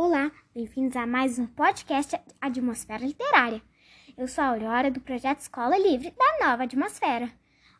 [0.00, 3.60] Olá, bem-vindos a mais um podcast Atmosfera Literária.
[4.16, 7.28] Eu sou a Aurora do projeto Escola Livre da Nova Atmosfera.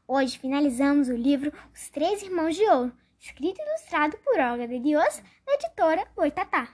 [0.04, 4.81] Hoje finalizamos o livro Os Três Irmãos de Ouro, escrito e ilustrado por Olga de
[4.81, 6.69] Dios, da editora Boitatá.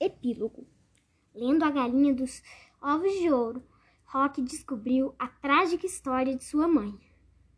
[0.00, 0.66] Epílogo
[1.34, 2.42] Lendo a galinha dos
[2.80, 3.62] ovos de ouro,
[4.06, 6.98] Rock descobriu a trágica história de sua mãe.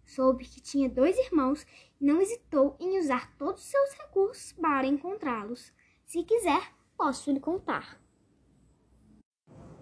[0.04, 1.64] Soube que tinha dois irmãos
[2.00, 5.72] e não hesitou em usar todos os seus recursos para encontrá-los.
[6.12, 6.60] Se quiser,
[6.94, 7.98] posso lhe contar.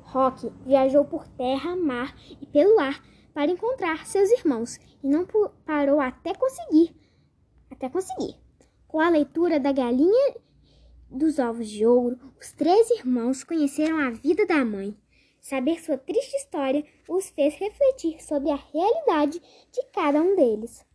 [0.03, 5.27] Rock viajou por terra, mar e pelo ar para encontrar seus irmãos e não
[5.67, 6.95] parou até conseguir.
[7.69, 8.37] Até conseguir.
[8.87, 10.37] Com a leitura da galinha
[11.11, 14.97] dos ovos de ouro, os três irmãos conheceram a vida da mãe.
[15.41, 19.41] Saber sua triste história os fez refletir sobre a realidade
[19.73, 20.87] de cada um deles.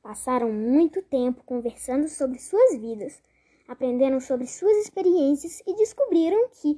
[0.00, 3.22] Passaram muito tempo conversando sobre suas vidas
[3.70, 6.74] aprenderam sobre suas experiências e descobriram que,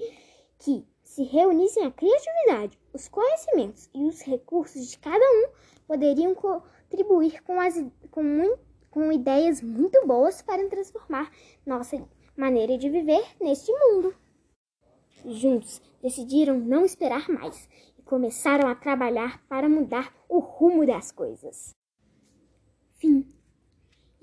[0.59, 5.49] que se reunissem a criatividade, os conhecimentos e os recursos de cada um,
[5.87, 8.59] poderiam contribuir com, as, com,
[8.91, 11.33] com ideias muito boas para transformar
[11.65, 14.15] nossa maneira de viver neste mundo.
[15.25, 21.75] Juntos, decidiram não esperar mais e começaram a trabalhar para mudar o rumo das coisas.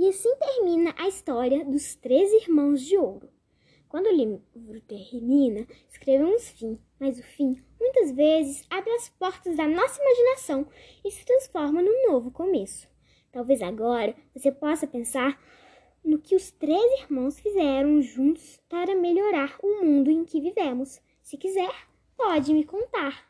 [0.09, 3.29] E assim termina a história dos três irmãos de ouro.
[3.87, 9.67] Quando o livro termina, escrevemos fim, mas o fim muitas vezes abre as portas da
[9.67, 10.65] nossa imaginação
[11.05, 12.89] e se transforma num novo começo.
[13.31, 15.39] Talvez agora você possa pensar
[16.03, 20.99] no que os três irmãos fizeram juntos para melhorar o mundo em que vivemos.
[21.21, 21.71] Se quiser,
[22.17, 23.29] pode me contar.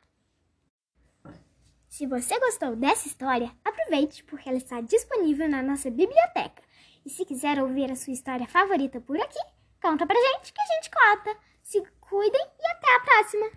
[1.89, 6.68] Se você gostou dessa história, aproveite porque ela está disponível na nossa biblioteca.
[7.09, 9.39] E se quiser ouvir a sua história favorita por aqui,
[9.81, 11.35] conta pra gente que a gente conta.
[11.63, 13.47] Se cuidem e até a próxima!